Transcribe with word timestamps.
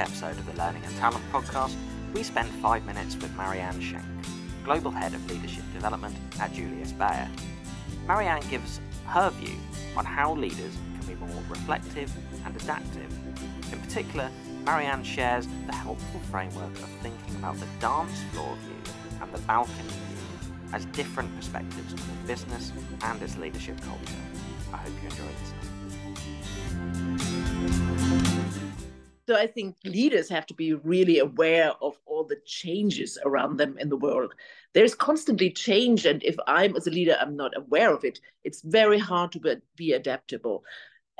episode 0.00 0.38
of 0.38 0.46
the 0.46 0.54
Learning 0.54 0.82
and 0.84 0.96
Talent 0.96 1.22
podcast, 1.30 1.74
we 2.14 2.22
spend 2.22 2.48
five 2.62 2.86
minutes 2.86 3.16
with 3.16 3.36
Marianne 3.36 3.80
Schenk, 3.80 4.04
Global 4.64 4.90
Head 4.90 5.12
of 5.12 5.30
Leadership 5.30 5.62
Development 5.74 6.16
at 6.40 6.54
Julius 6.54 6.92
Baer. 6.92 7.28
Marianne 8.06 8.42
gives 8.48 8.80
her 9.06 9.28
view 9.30 9.56
on 9.96 10.06
how 10.06 10.34
leaders 10.34 10.78
can 10.98 11.06
be 11.06 11.14
more 11.20 11.42
reflective 11.50 12.10
and 12.46 12.56
adaptive. 12.56 13.12
In 13.72 13.78
particular, 13.80 14.30
Marianne 14.64 15.04
shares 15.04 15.46
the 15.66 15.74
helpful 15.74 16.20
framework 16.30 16.72
of 16.72 16.88
thinking 17.02 17.36
about 17.36 17.60
the 17.60 17.66
dance 17.78 18.22
floor 18.32 18.56
view 18.64 18.94
and 19.20 19.30
the 19.32 19.38
balcony 19.42 19.82
view 19.82 20.52
as 20.72 20.86
different 20.86 21.34
perspectives 21.36 21.92
on 21.92 22.26
business 22.26 22.72
and 23.02 23.22
its 23.22 23.36
leadership 23.36 23.78
culture. 23.82 24.14
I 24.72 24.78
hope 24.78 24.92
you 25.02 25.08
enjoy 25.10 25.28
this. 27.84 27.99
So 29.30 29.36
I 29.36 29.46
think 29.46 29.76
leaders 29.84 30.28
have 30.30 30.44
to 30.46 30.54
be 30.54 30.74
really 30.74 31.20
aware 31.20 31.72
of 31.80 31.96
all 32.04 32.24
the 32.24 32.40
changes 32.44 33.16
around 33.24 33.58
them 33.58 33.78
in 33.78 33.88
the 33.88 33.96
world. 33.96 34.34
There's 34.74 34.92
constantly 34.92 35.50
change, 35.52 36.04
and 36.04 36.20
if 36.24 36.34
I'm 36.48 36.74
as 36.74 36.88
a 36.88 36.90
leader, 36.90 37.16
I'm 37.20 37.36
not 37.36 37.56
aware 37.56 37.94
of 37.94 38.02
it, 38.02 38.18
it's 38.42 38.60
very 38.62 38.98
hard 38.98 39.30
to 39.30 39.60
be 39.76 39.92
adaptable. 39.92 40.64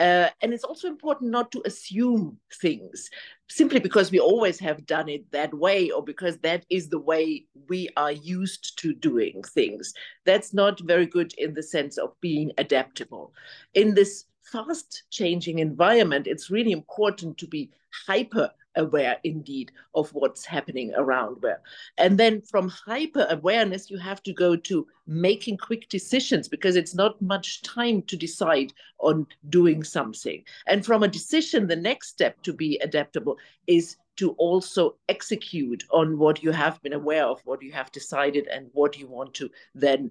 Uh, 0.00 0.28
and 0.42 0.52
it's 0.52 0.64
also 0.64 0.88
important 0.88 1.30
not 1.30 1.52
to 1.52 1.62
assume 1.64 2.36
things 2.60 3.08
simply 3.48 3.78
because 3.78 4.10
we 4.10 4.18
always 4.18 4.58
have 4.58 4.86
done 4.86 5.08
it 5.08 5.30
that 5.30 5.54
way 5.54 5.90
or 5.90 6.02
because 6.02 6.36
that 6.38 6.66
is 6.68 6.88
the 6.88 6.98
way 6.98 7.44
we 7.68 7.88
are 7.96 8.10
used 8.10 8.76
to 8.80 8.92
doing 8.92 9.40
things. 9.54 9.94
That's 10.26 10.52
not 10.52 10.80
very 10.80 11.06
good 11.06 11.32
in 11.38 11.54
the 11.54 11.62
sense 11.62 11.96
of 11.96 12.20
being 12.20 12.50
adaptable. 12.58 13.32
In 13.74 13.94
this 13.94 14.24
fast 14.42 15.04
changing 15.10 15.60
environment, 15.60 16.26
it's 16.26 16.50
really 16.50 16.72
important 16.72 17.38
to 17.38 17.46
be 17.46 17.70
hyper 18.06 18.50
aware 18.76 19.18
indeed 19.24 19.72
of 19.94 20.10
what's 20.10 20.44
happening 20.44 20.92
around 20.96 21.36
where. 21.40 21.60
And 21.98 22.18
then 22.18 22.40
from 22.42 22.68
hyper 22.68 23.26
awareness 23.30 23.90
you 23.90 23.98
have 23.98 24.22
to 24.22 24.32
go 24.32 24.56
to 24.56 24.86
making 25.06 25.58
quick 25.58 25.88
decisions 25.88 26.48
because 26.48 26.76
it's 26.76 26.94
not 26.94 27.20
much 27.20 27.62
time 27.62 28.02
to 28.02 28.16
decide 28.16 28.72
on 28.98 29.26
doing 29.48 29.82
something. 29.82 30.44
And 30.66 30.84
from 30.84 31.02
a 31.02 31.08
decision 31.08 31.66
the 31.66 31.76
next 31.76 32.08
step 32.08 32.40
to 32.42 32.52
be 32.52 32.78
adaptable 32.78 33.36
is 33.66 33.96
to 34.16 34.32
also 34.32 34.96
execute 35.08 35.82
on 35.90 36.18
what 36.18 36.42
you 36.42 36.52
have 36.52 36.80
been 36.82 36.92
aware 36.92 37.24
of 37.24 37.40
what 37.44 37.62
you 37.62 37.72
have 37.72 37.90
decided 37.90 38.46
and 38.48 38.68
what 38.72 38.98
you 38.98 39.06
want 39.06 39.32
to 39.34 39.50
then 39.74 40.10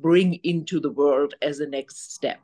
bring 0.00 0.34
into 0.44 0.80
the 0.80 0.90
world 0.90 1.34
as 1.42 1.60
a 1.60 1.66
next 1.66 2.12
step. 2.12 2.40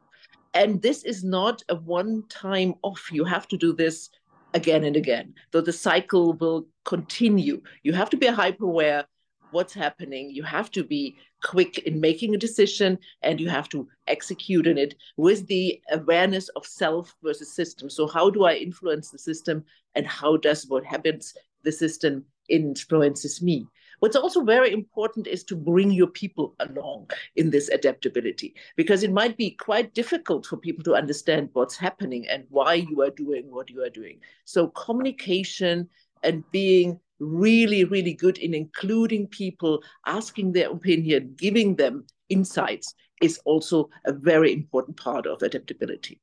And 0.55 0.81
this 0.81 1.05
is 1.05 1.23
not 1.23 1.63
a 1.69 1.75
one 1.77 2.25
time 2.29 2.75
off. 2.83 3.11
You 3.13 3.25
have 3.25 3.47
to 3.49 3.57
do 3.57 3.73
this 3.73 4.11
again 4.57 4.85
and 4.85 4.97
again. 4.97 5.35
So 5.53 5.61
the 5.61 5.73
cycle 5.73 6.33
will 6.33 6.67
continue. 6.85 7.61
You 7.83 7.93
have 7.93 8.11
to 8.11 8.17
be 8.17 8.27
hyper 8.27 8.65
aware 8.65 9.05
what's 9.51 9.75
happening. 9.75 10.31
You 10.31 10.43
have 10.43 10.71
to 10.73 10.83
be 10.83 11.17
quick 11.45 11.79
in 11.79 12.01
making 12.01 12.35
a 12.35 12.39
decision 12.39 12.99
and 13.23 13.39
you 13.39 13.49
have 13.49 13.69
to 13.69 13.87
execute 14.07 14.67
on 14.67 14.79
it 14.79 14.95
with 15.17 15.47
the 15.47 15.81
awareness 15.93 16.49
of 16.57 16.67
self 16.67 17.15
versus 17.23 17.55
system. 17.55 17.89
So 17.91 18.09
how 18.09 18.31
do 18.31 18.45
I 18.45 18.55
influence 18.55 19.11
the 19.11 19.19
system 19.19 19.65
and 19.95 20.07
how 20.07 20.39
does 20.39 20.67
what 20.67 20.85
happens 20.85 21.35
the 21.63 21.73
system 21.73 22.25
influences 22.49 23.43
me? 23.43 23.67
What's 24.01 24.17
also 24.17 24.45
very 24.45 24.73
important 24.73 25.27
is 25.27 25.43
to 25.45 25.57
bring 25.57 25.91
your 25.91 26.09
people 26.09 26.55
along 26.61 27.11
in 27.37 27.51
this 27.51 27.69
adaptability, 27.71 28.55
because 28.77 29.03
it 29.03 29.13
might 29.13 29.37
be 29.37 29.53
quite 29.53 29.95
difficult 29.95 30.45
for 30.45 30.59
people 30.59 30.85
to 30.85 30.95
understand 30.95 31.49
what's 31.55 31.77
happening 31.77 32.27
and 32.29 32.45
why 32.51 32.75
you 32.75 33.01
are 33.03 33.11
doing 33.11 33.51
what 33.51 33.71
you 33.71 33.83
are 33.83 33.91
doing. 33.91 34.21
So, 34.45 34.69
communication 34.69 35.89
and 36.23 36.45
being 36.51 37.01
really, 37.19 37.85
really 37.85 38.13
good 38.13 38.37
in 38.39 38.53
including 38.53 39.29
people, 39.29 39.83
asking 40.05 40.53
their 40.53 40.71
opinion, 40.71 41.35
giving 41.39 41.77
them 41.77 42.05
insights 42.29 42.95
is 43.23 43.41
also 43.45 43.89
a 44.05 44.13
very 44.13 44.53
important 44.53 44.97
part 44.97 45.27
of 45.27 45.43
adaptability. 45.43 46.21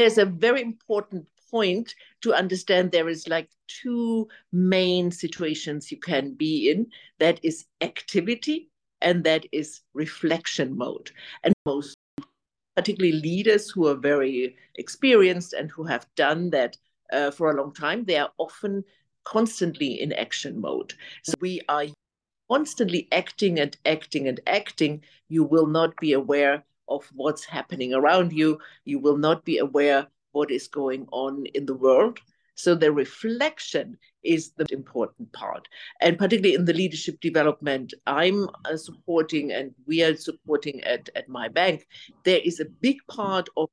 There's 0.00 0.16
a 0.16 0.24
very 0.24 0.62
important 0.62 1.26
point 1.50 1.94
to 2.22 2.32
understand 2.32 2.90
there 2.90 3.10
is 3.10 3.28
like 3.28 3.50
two 3.68 4.28
main 4.50 5.10
situations 5.10 5.92
you 5.92 5.98
can 5.98 6.32
be 6.32 6.70
in. 6.70 6.86
That 7.18 7.38
is 7.42 7.66
activity 7.82 8.70
and 9.02 9.24
that 9.24 9.44
is 9.52 9.82
reflection 9.92 10.74
mode. 10.74 11.10
And 11.44 11.52
most 11.66 11.98
particularly 12.74 13.20
leaders 13.20 13.68
who 13.68 13.88
are 13.88 13.94
very 13.94 14.56
experienced 14.76 15.52
and 15.52 15.70
who 15.70 15.84
have 15.84 16.06
done 16.16 16.48
that 16.48 16.78
uh, 17.12 17.30
for 17.30 17.50
a 17.50 17.60
long 17.60 17.74
time 17.74 18.06
they 18.06 18.16
are 18.16 18.32
often 18.38 18.82
constantly 19.24 20.00
in 20.00 20.14
action 20.14 20.62
mode. 20.62 20.94
So 21.24 21.34
we 21.42 21.60
are 21.68 21.84
constantly 22.50 23.06
acting 23.12 23.60
and 23.60 23.76
acting 23.84 24.28
and 24.28 24.40
acting. 24.46 25.02
You 25.28 25.44
will 25.44 25.66
not 25.66 25.94
be 26.00 26.14
aware 26.14 26.64
of 26.90 27.08
what's 27.14 27.44
happening 27.44 27.94
around 27.94 28.32
you 28.32 28.58
you 28.84 28.98
will 28.98 29.16
not 29.16 29.44
be 29.44 29.58
aware 29.58 30.06
what 30.32 30.50
is 30.50 30.68
going 30.68 31.06
on 31.12 31.46
in 31.54 31.66
the 31.66 31.74
world. 31.74 32.18
So 32.54 32.74
the 32.74 32.92
reflection 32.92 33.96
is 34.22 34.52
the 34.52 34.66
important 34.70 35.32
part. 35.32 35.66
And 36.00 36.18
particularly 36.18 36.54
in 36.54 36.66
the 36.66 36.74
leadership 36.74 37.18
development 37.20 37.94
I'm 38.06 38.48
uh, 38.66 38.76
supporting 38.76 39.52
and 39.52 39.74
we 39.86 40.02
are 40.02 40.14
supporting 40.14 40.82
at, 40.84 41.08
at 41.14 41.28
my 41.28 41.48
bank, 41.48 41.86
there 42.24 42.40
is 42.44 42.60
a 42.60 42.66
big 42.66 42.98
part 43.08 43.48
of 43.56 43.70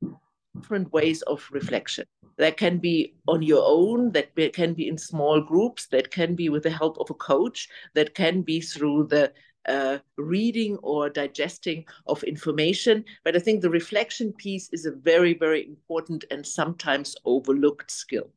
different 0.56 0.91
ways 0.94 1.22
of 1.23 1.47
reflection. 1.51 2.06
That 2.38 2.56
can 2.56 2.77
be 2.77 3.16
on 3.27 3.41
your 3.41 3.63
own, 3.66 4.11
that 4.11 4.35
can 4.53 4.73
be 4.73 4.88
in 4.88 4.97
small 4.97 5.41
groups, 5.41 5.88
that 5.88 6.11
can 6.11 6.35
be 6.35 6.50
with 6.50 6.63
the 6.63 6.69
help 6.69 6.97
of 7.00 7.09
a 7.09 7.16
coach, 7.16 7.67
that 7.95 8.13
can 8.13 8.41
be 8.41 8.61
through 8.61 9.07
the 9.07 9.33
uh, 9.67 10.00
reading 10.17 10.78
or 10.78 11.09
digesting 11.09 11.85
of 12.07 12.23
information. 12.23 13.03
But 13.23 13.35
I 13.35 13.39
think 13.39 13.61
the 13.61 13.69
reflection 13.69 14.33
piece 14.33 14.69
is 14.72 14.85
a 14.85 14.91
very, 14.91 15.33
very 15.33 15.66
important 15.66 16.25
and 16.31 16.45
sometimes 16.45 17.16
overlooked 17.25 17.91
skill. 17.91 18.29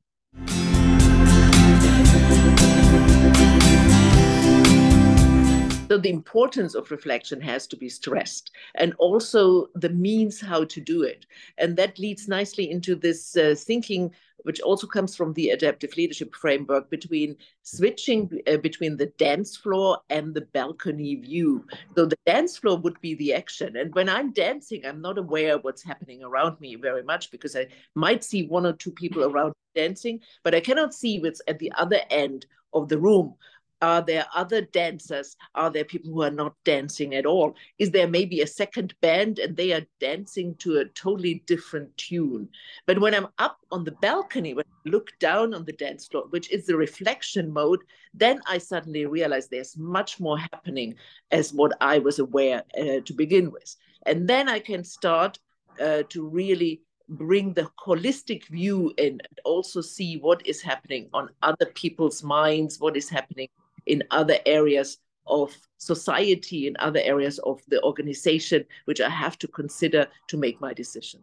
So 5.91 5.99
the 5.99 6.11
importance 6.11 6.77
of 6.77 6.93
reflection 6.93 7.41
has 7.41 7.67
to 7.67 7.77
be 7.77 7.89
stressed, 7.89 8.53
and 8.77 8.95
also 8.99 9.71
the 9.75 9.89
means 9.89 10.41
how 10.41 10.63
to 10.63 10.81
do 10.81 11.03
it. 11.03 11.27
And 11.59 11.77
that 11.79 11.99
leads 11.99 12.29
nicely 12.29 12.71
into 12.71 12.95
this 12.95 13.37
uh, 13.37 13.57
thinking 13.59 14.13
which 14.43 14.61
also 14.61 14.87
comes 14.87 15.17
from 15.17 15.33
the 15.35 15.51
adaptive 15.51 15.97
leadership 15.97 16.35
framework 16.35 16.91
between 16.91 17.37
switching 17.63 18.41
uh, 18.47 18.57
between 18.59 18.97
the 18.97 19.07
dance 19.19 19.57
floor 19.57 19.99
and 20.11 20.35
the 20.35 20.41
balcony 20.41 21.17
view. 21.17 21.65
So 21.97 22.07
the 22.07 22.19
dance 22.27 22.57
floor 22.57 22.79
would 22.79 23.01
be 23.01 23.15
the 23.15 23.35
action. 23.35 23.77
And 23.77 23.95
when 23.95 24.09
I'm 24.09 24.33
dancing, 24.33 24.85
I'm 24.85 25.01
not 25.01 25.19
aware 25.19 25.57
of 25.57 25.65
what's 25.65 25.83
happening 25.83 26.23
around 26.23 26.61
me 26.61 26.77
very 26.77 27.03
much 27.03 27.31
because 27.31 27.57
I 27.57 27.67
might 27.95 28.25
see 28.25 28.47
one 28.47 28.67
or 28.67 28.73
two 28.73 28.93
people 28.93 29.25
around 29.25 29.55
dancing, 29.75 30.21
but 30.43 30.55
I 30.55 30.61
cannot 30.61 30.95
see 30.95 31.21
what's 31.21 31.41
at 31.49 31.59
the 31.59 31.73
other 31.73 32.01
end 32.11 32.47
of 32.73 32.89
the 32.89 32.99
room 32.99 33.35
are 33.83 34.03
there 34.03 34.27
other 34.35 34.61
dancers? 34.61 35.37
Are 35.55 35.71
there 35.71 35.85
people 35.85 36.13
who 36.13 36.23
are 36.23 36.31
not 36.31 36.55
dancing 36.65 37.15
at 37.15 37.25
all? 37.25 37.55
Is 37.79 37.91
there 37.91 38.09
maybe 38.09 38.41
a 38.41 38.47
second 38.47 38.95
band 39.01 39.39
and 39.39 39.57
they 39.57 39.73
are 39.73 39.87
dancing 40.01 40.55
to 40.57 40.79
a 40.79 40.85
totally 40.87 41.43
different 41.47 41.97
tune? 41.97 42.49
But 42.87 43.01
when 43.01 43.15
I'm 43.15 43.29
up 43.39 43.59
on 43.71 43.85
the 43.85 43.93
balcony, 43.93 44.53
when 44.55 44.67
I 44.67 44.91
look 44.91 45.11
down 45.19 45.55
on 45.55 45.65
the 45.65 45.73
dance 45.73 46.07
floor, 46.07 46.25
which 46.31 46.51
is 46.51 46.67
the 46.67 46.77
reflection 46.77 47.53
mode, 47.53 47.81
then 48.13 48.41
I 48.47 48.59
suddenly 48.59 49.07
realize 49.07 49.49
there's 49.49 49.79
much 49.79 50.21
more 50.21 50.39
happening 50.39 50.97
as 51.31 51.55
what 51.55 51.73
I 51.81 51.99
was 51.99 52.19
aware 52.19 52.63
uh, 52.79 53.01
to 53.05 53.13
begin 53.15 53.51
with. 53.51 53.75
And 54.05 54.29
then 54.29 54.49
I 54.49 54.59
can 54.59 54.85
start 54.85 55.39
uh, 55.81 56.03
to 56.11 56.29
really 56.29 56.83
bring 57.09 57.53
the 57.55 57.69
holistic 57.85 58.47
view 58.47 58.93
in 58.97 59.15
and 59.15 59.41
also 59.45 59.81
see 59.81 60.19
what 60.19 60.47
is 60.47 60.63
happening 60.63 61.09
on 61.13 61.29
other 61.43 61.67
people's 61.75 62.23
minds, 62.23 62.79
what 62.79 62.97
is 62.97 63.09
happening 63.09 63.49
in 63.91 64.05
other 64.13 64.39
areas 64.47 64.99
of 65.27 65.57
society, 65.79 66.67
in 66.69 66.77
other 66.79 67.01
areas 67.03 67.39
of 67.41 67.61
the 67.69 67.83
organization, 67.83 68.65
which 68.85 69.01
I 69.01 69.09
have 69.09 69.37
to 69.41 69.49
consider 69.49 70.07
to 70.29 70.37
make 70.37 70.61
my 70.61 70.73
decision. 70.73 71.21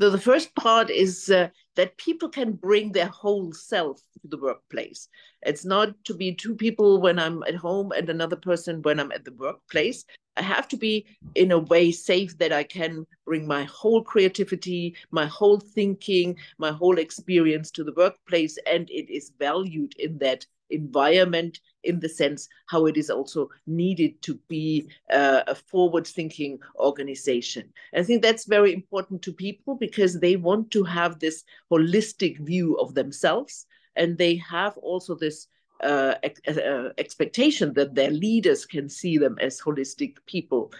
So 0.00 0.10
the 0.10 0.18
first 0.18 0.54
part 0.56 0.90
is 0.90 1.30
uh, 1.30 1.48
that 1.76 1.96
people 1.98 2.28
can 2.28 2.52
bring 2.52 2.90
their 2.90 3.06
whole 3.06 3.52
self 3.52 4.02
to 4.22 4.28
the 4.28 4.38
workplace. 4.38 5.08
It's 5.42 5.64
not 5.64 5.94
to 6.06 6.14
be 6.14 6.34
two 6.34 6.56
people 6.56 7.00
when 7.00 7.18
I'm 7.18 7.44
at 7.44 7.54
home 7.54 7.92
and 7.92 8.08
another 8.08 8.34
person 8.34 8.82
when 8.82 8.98
I'm 8.98 9.12
at 9.12 9.24
the 9.24 9.34
workplace. 9.34 10.04
I 10.36 10.42
have 10.42 10.66
to 10.68 10.76
be 10.76 11.06
in 11.36 11.52
a 11.52 11.60
way 11.60 11.92
safe 11.92 12.36
that 12.38 12.52
I 12.52 12.64
can 12.64 13.06
bring 13.24 13.46
my 13.46 13.64
whole 13.64 14.02
creativity, 14.02 14.96
my 15.12 15.26
whole 15.26 15.60
thinking, 15.60 16.36
my 16.58 16.72
whole 16.72 16.98
experience 16.98 17.70
to 17.72 17.84
the 17.84 17.94
workplace, 17.96 18.58
and 18.66 18.90
it 18.90 19.08
is 19.08 19.30
valued 19.38 19.94
in 19.96 20.18
that 20.18 20.44
environment 20.70 21.60
in 21.84 22.00
the 22.00 22.08
sense 22.08 22.48
how 22.66 22.86
it 22.86 22.96
is 22.96 23.10
also 23.10 23.50
needed 23.66 24.20
to 24.22 24.34
be 24.48 24.88
uh, 25.12 25.42
a 25.46 25.54
forward 25.54 26.06
thinking 26.06 26.58
organization. 26.76 27.72
I 27.94 28.02
think 28.02 28.22
that's 28.22 28.46
very 28.46 28.72
important 28.72 29.22
to 29.22 29.32
people 29.32 29.74
because 29.76 30.18
they 30.18 30.36
want 30.36 30.70
to 30.72 30.84
have 30.84 31.18
this 31.18 31.44
holistic 31.70 32.38
view 32.40 32.76
of 32.76 32.94
themselves 32.94 33.66
and 33.96 34.18
they 34.18 34.36
have 34.36 34.76
also 34.78 35.14
this 35.14 35.48
uh, 35.82 36.14
ex- 36.22 36.40
uh, 36.48 36.90
expectation 36.98 37.72
that 37.74 37.94
their 37.94 38.10
leaders 38.10 38.64
can 38.64 38.88
see 38.88 39.18
them 39.18 39.36
as 39.40 39.60
holistic 39.60 40.16
people. 40.26 40.72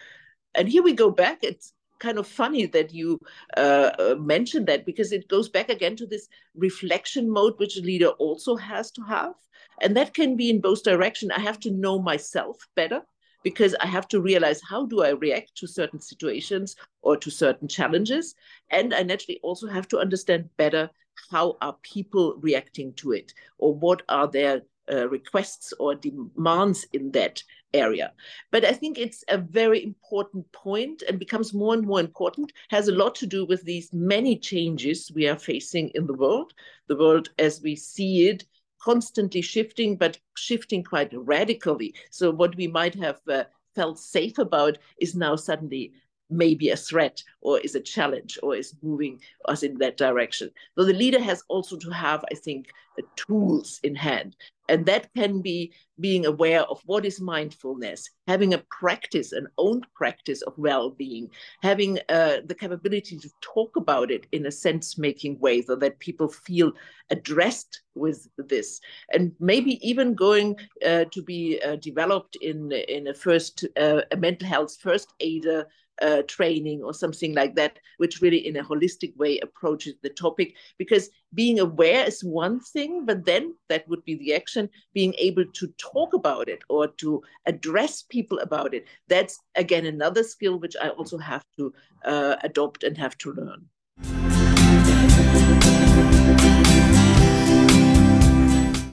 And 0.54 0.68
here 0.68 0.82
we 0.82 0.92
go 0.92 1.10
back. 1.10 1.38
It's 1.42 1.72
kind 1.98 2.18
of 2.18 2.26
funny 2.26 2.66
that 2.66 2.92
you 2.92 3.20
uh, 3.56 3.90
uh, 3.98 4.14
mentioned 4.18 4.66
that 4.66 4.86
because 4.86 5.12
it 5.12 5.28
goes 5.28 5.48
back 5.48 5.68
again 5.68 5.96
to 5.96 6.06
this 6.06 6.28
reflection 6.54 7.30
mode, 7.30 7.54
which 7.58 7.76
a 7.76 7.80
leader 7.80 8.08
also 8.08 8.56
has 8.56 8.90
to 8.92 9.02
have. 9.02 9.34
And 9.80 9.96
that 9.96 10.14
can 10.14 10.36
be 10.36 10.50
in 10.50 10.60
both 10.60 10.82
direction. 10.82 11.30
I 11.30 11.40
have 11.40 11.60
to 11.60 11.70
know 11.70 11.98
myself 11.98 12.56
better 12.74 13.02
because 13.42 13.74
I 13.80 13.86
have 13.86 14.08
to 14.08 14.20
realize 14.20 14.60
how 14.68 14.86
do 14.86 15.02
I 15.02 15.10
react 15.10 15.54
to 15.56 15.66
certain 15.66 16.00
situations 16.00 16.76
or 17.02 17.16
to 17.18 17.30
certain 17.30 17.68
challenges. 17.68 18.34
And 18.70 18.94
I 18.94 19.02
naturally 19.02 19.38
also 19.42 19.68
have 19.68 19.86
to 19.88 19.98
understand 19.98 20.48
better 20.56 20.90
how 21.30 21.56
are 21.60 21.76
people 21.82 22.36
reacting 22.40 22.92
to 22.94 23.12
it 23.12 23.32
or 23.58 23.74
what 23.74 24.02
are 24.08 24.26
their 24.26 24.62
uh, 24.90 25.08
requests 25.08 25.72
or 25.78 25.94
demands 25.94 26.86
in 26.92 27.10
that 27.12 27.42
area. 27.72 28.12
But 28.50 28.64
I 28.64 28.72
think 28.72 28.98
it's 28.98 29.24
a 29.28 29.38
very 29.38 29.82
important 29.82 30.50
point 30.52 31.02
and 31.08 31.18
becomes 31.18 31.54
more 31.54 31.74
and 31.74 31.86
more 31.86 32.00
important, 32.00 32.52
has 32.70 32.88
a 32.88 32.94
lot 32.94 33.14
to 33.16 33.26
do 33.26 33.44
with 33.46 33.62
these 33.64 33.92
many 33.92 34.38
changes 34.38 35.10
we 35.14 35.26
are 35.26 35.38
facing 35.38 35.90
in 35.94 36.06
the 36.06 36.14
world. 36.14 36.52
The 36.88 36.96
world 36.96 37.30
as 37.38 37.62
we 37.62 37.76
see 37.76 38.28
it 38.28 38.44
constantly 38.84 39.40
shifting, 39.40 39.96
but 39.96 40.18
shifting 40.36 40.84
quite 40.84 41.10
radically. 41.14 41.94
So 42.10 42.30
what 42.30 42.54
we 42.56 42.66
might 42.66 42.94
have 42.96 43.20
uh, 43.28 43.44
felt 43.74 43.98
safe 43.98 44.38
about 44.38 44.78
is 44.98 45.14
now 45.14 45.36
suddenly 45.36 45.92
maybe 46.30 46.70
a 46.70 46.76
threat 46.76 47.22
or 47.40 47.60
is 47.60 47.74
a 47.74 47.80
challenge 47.80 48.38
or 48.42 48.56
is 48.56 48.74
moving 48.82 49.20
us 49.46 49.62
in 49.62 49.78
that 49.78 49.96
direction. 49.96 50.50
So 50.76 50.84
the 50.84 50.92
leader 50.92 51.20
has 51.20 51.42
also 51.48 51.76
to 51.76 51.90
have, 51.90 52.24
I 52.30 52.34
think, 52.34 52.68
the 52.96 53.04
tools 53.16 53.80
in 53.82 53.94
hand. 53.94 54.36
And 54.68 54.86
that 54.86 55.12
can 55.14 55.42
be 55.42 55.74
being 56.00 56.24
aware 56.24 56.62
of 56.62 56.80
what 56.86 57.04
is 57.04 57.20
mindfulness, 57.20 58.08
having 58.26 58.54
a 58.54 58.62
practice, 58.70 59.32
an 59.32 59.46
own 59.58 59.82
practice 59.94 60.40
of 60.42 60.54
well 60.56 60.90
being, 60.90 61.28
having 61.62 61.98
uh, 62.08 62.38
the 62.46 62.54
capability 62.54 63.18
to 63.18 63.30
talk 63.42 63.76
about 63.76 64.10
it 64.10 64.26
in 64.32 64.46
a 64.46 64.50
sense 64.50 64.96
making 64.96 65.38
way 65.38 65.60
so 65.60 65.76
that 65.76 65.98
people 65.98 66.28
feel 66.28 66.72
addressed 67.10 67.82
with 67.94 68.26
this. 68.38 68.80
And 69.12 69.32
maybe 69.38 69.86
even 69.86 70.14
going 70.14 70.56
uh, 70.84 71.04
to 71.12 71.22
be 71.22 71.60
uh, 71.60 71.76
developed 71.76 72.36
in, 72.36 72.72
in 72.72 73.08
a 73.08 73.14
first, 73.14 73.66
uh, 73.78 74.00
a 74.10 74.16
mental 74.16 74.48
health 74.48 74.78
first 74.80 75.12
aider 75.20 75.66
uh, 76.02 76.22
training 76.22 76.82
or 76.82 76.92
something 76.92 77.34
like 77.34 77.54
that, 77.56 77.78
which 77.98 78.20
really 78.20 78.46
in 78.46 78.56
a 78.56 78.64
holistic 78.64 79.16
way 79.16 79.38
approaches 79.40 79.94
the 80.02 80.10
topic. 80.10 80.54
Because 80.78 81.10
being 81.34 81.60
aware 81.60 82.06
is 82.06 82.22
one 82.22 82.60
thing, 82.60 83.04
but 83.06 83.24
then 83.24 83.54
that 83.68 83.86
would 83.88 84.04
be 84.04 84.16
the 84.16 84.34
action, 84.34 84.68
being 84.92 85.14
able 85.18 85.44
to 85.44 85.68
talk 85.78 86.14
about 86.14 86.48
it 86.48 86.62
or 86.68 86.88
to 86.88 87.22
address 87.46 88.02
people 88.02 88.38
about 88.40 88.74
it. 88.74 88.86
That's 89.08 89.38
again 89.54 89.86
another 89.86 90.22
skill 90.22 90.58
which 90.58 90.76
I 90.80 90.88
also 90.90 91.18
have 91.18 91.44
to 91.56 91.72
uh, 92.04 92.36
adopt 92.42 92.84
and 92.84 92.96
have 92.98 93.16
to 93.18 93.32
learn. 93.32 93.68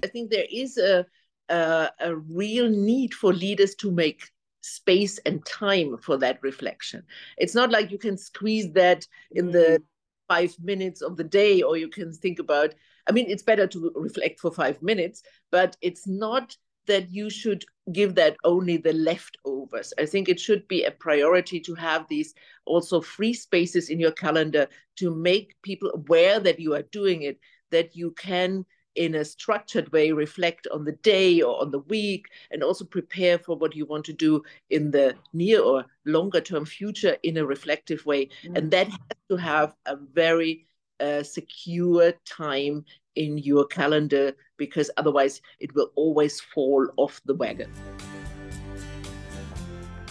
I 0.04 0.08
think 0.08 0.30
there 0.30 0.48
is 0.52 0.78
a, 0.78 1.06
a, 1.50 1.90
a 2.00 2.16
real 2.16 2.70
need 2.70 3.14
for 3.14 3.34
leaders 3.34 3.76
to 3.76 3.92
make 3.92 4.30
space 4.62 5.20
and 5.26 5.46
time 5.46 5.98
for 5.98 6.18
that 6.18 6.40
reflection. 6.42 7.04
It's 7.38 7.56
not 7.56 7.72
like 7.72 7.92
you 7.92 7.98
can 7.98 8.18
squeeze 8.18 8.72
that 8.74 9.06
in 9.32 9.52
the 9.52 9.80
mm. 9.80 9.84
five 10.28 10.56
minutes 10.62 11.02
of 11.02 11.18
the 11.18 11.24
day, 11.24 11.62
or 11.62 11.78
you 11.78 11.90
can 11.90 12.14
think 12.14 12.40
about, 12.40 12.74
I 13.08 13.12
mean, 13.12 13.30
it's 13.30 13.44
better 13.44 13.68
to 13.68 13.92
reflect 13.96 14.40
for 14.40 14.52
five 14.52 14.82
minutes, 14.82 15.24
but 15.52 15.76
it's 15.82 16.08
not 16.08 16.56
that 16.88 17.12
you 17.12 17.30
should 17.30 17.64
give 17.92 18.16
that 18.16 18.38
only 18.44 18.78
the 18.78 18.94
leftovers. 18.94 19.94
I 20.00 20.06
think 20.06 20.30
it 20.30 20.40
should 20.40 20.68
be 20.68 20.84
a 20.84 20.92
priority 20.92 21.60
to 21.62 21.76
have 21.76 22.08
these 22.08 22.34
also 22.66 23.02
free 23.02 23.34
spaces 23.34 23.90
in 23.90 24.00
your 24.00 24.12
calendar 24.12 24.68
to 24.98 25.14
make 25.14 25.56
people 25.62 25.92
aware 25.94 26.40
that 26.40 26.60
you 26.60 26.74
are 26.74 26.82
doing 26.84 27.22
it, 27.24 27.40
that 27.70 27.96
you 27.96 28.12
can 28.12 28.66
in 28.96 29.16
a 29.16 29.26
structured 29.26 29.92
way 29.92 30.12
reflect 30.12 30.68
on 30.74 30.84
the 30.84 30.92
day 30.92 31.42
or 31.42 31.62
on 31.62 31.72
the 31.72 31.80
week 31.80 32.26
and 32.52 32.64
also 32.64 32.84
prepare 32.84 33.38
for 33.38 33.56
what 33.56 33.76
you 33.76 33.86
want 33.86 34.06
to 34.06 34.14
do 34.14 34.44
in 34.70 34.92
the 34.92 35.16
near 35.34 35.62
or 35.62 35.86
longer 36.06 36.42
term 36.42 36.66
future 36.66 37.18
in 37.24 37.38
a 37.38 37.46
reflective 37.46 38.06
way 38.06 38.26
mm-hmm. 38.26 38.56
and 38.56 38.72
that 38.72 38.88
has 38.88 39.00
to 39.30 39.38
have 39.38 39.74
a 39.86 39.96
very 39.96 40.68
uh, 41.00 41.24
secure 41.24 42.14
time 42.26 42.84
in 43.16 43.38
your 43.38 43.66
calendar 43.66 44.34
because 44.58 44.92
otherwise 44.98 45.42
it 45.60 45.74
will 45.76 45.92
always 45.96 46.40
fall 46.40 46.88
off 46.98 47.22
the 47.26 47.36
wagon 47.36 47.72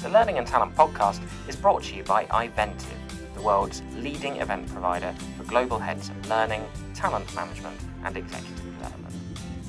the 0.02 0.08
learning 0.08 0.38
and 0.38 0.46
talent 0.46 0.74
podcast 0.74 1.20
is 1.48 1.56
brought 1.56 1.82
to 1.82 1.94
you 1.94 2.02
by 2.04 2.24
iVentiv 2.26 2.96
the 3.34 3.42
world's 3.42 3.82
leading 3.96 4.36
event 4.36 4.66
provider 4.68 5.14
for 5.36 5.39
global 5.50 5.78
heads 5.80 6.08
of 6.08 6.28
learning, 6.28 6.64
talent 6.94 7.34
management, 7.34 7.76
and 8.04 8.16
executive 8.16 8.64
development. 8.64 9.12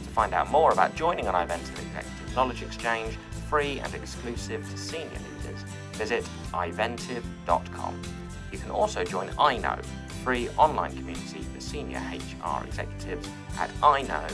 To 0.04 0.10
find 0.12 0.31
out 0.33 0.51
more 0.51 0.72
about 0.72 0.95
joining 0.95 1.25
an 1.25 1.33
iVentiv 1.33 1.72
Executive 1.72 2.36
Knowledge 2.36 2.62
Exchange, 2.62 3.18
free 3.50 3.80
and 3.80 3.94
exclusive 3.95 4.63
to 4.69 4.78
senior 4.78 5.10
leaders, 5.10 5.63
visit 5.94 6.24
iventiv.com. 6.54 8.01
You 8.51 8.60
can 8.60 8.69
also 8.69 9.04
join 9.04 9.30
iKnow, 9.30 9.81
the 9.81 10.13
free 10.24 10.50
online 10.56 10.95
community 10.95 11.39
for 11.51 11.60
senior 11.60 12.00
HR 12.00 12.63
executives, 12.63 13.28
at 13.57 13.72
iknow.mn.co. 13.81 14.31